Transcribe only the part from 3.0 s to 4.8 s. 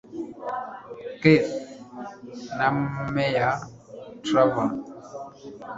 maya traver